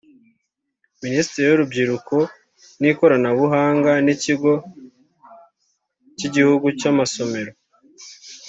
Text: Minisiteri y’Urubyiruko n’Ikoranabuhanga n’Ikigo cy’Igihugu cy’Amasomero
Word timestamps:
Minisiteri 1.03 1.45
y’Urubyiruko 1.47 2.15
n’Ikoranabuhanga 2.81 3.91
n’Ikigo 4.05 4.51
cy’Igihugu 6.17 6.67
cy’Amasomero 6.79 7.51